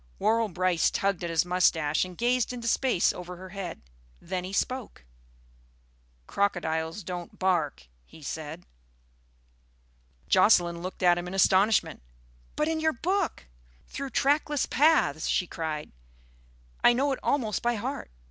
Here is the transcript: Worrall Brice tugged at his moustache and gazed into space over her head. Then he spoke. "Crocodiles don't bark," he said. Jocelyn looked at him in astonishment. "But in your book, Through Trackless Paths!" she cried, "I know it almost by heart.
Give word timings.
Worrall 0.17 0.47
Brice 0.49 0.89
tugged 0.89 1.23
at 1.23 1.29
his 1.29 1.45
moustache 1.45 2.03
and 2.03 2.17
gazed 2.17 2.51
into 2.51 2.67
space 2.67 3.13
over 3.13 3.35
her 3.35 3.49
head. 3.49 3.83
Then 4.19 4.43
he 4.43 4.51
spoke. 4.51 5.05
"Crocodiles 6.25 7.03
don't 7.03 7.37
bark," 7.37 7.85
he 8.03 8.23
said. 8.23 8.65
Jocelyn 10.27 10.81
looked 10.81 11.03
at 11.03 11.19
him 11.19 11.27
in 11.27 11.35
astonishment. 11.35 12.01
"But 12.55 12.67
in 12.67 12.79
your 12.79 12.93
book, 12.93 13.45
Through 13.89 14.09
Trackless 14.09 14.65
Paths!" 14.65 15.27
she 15.29 15.45
cried, 15.45 15.91
"I 16.83 16.93
know 16.93 17.11
it 17.11 17.19
almost 17.21 17.61
by 17.61 17.75
heart. 17.75 18.09